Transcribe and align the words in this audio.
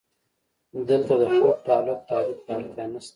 دلته 0.89 1.13
د 1.21 1.23
خپل 1.33 1.51
تعقل 1.65 1.97
تعریف 2.09 2.39
ته 2.45 2.51
اړتیا 2.59 2.85
نشته. 2.93 3.09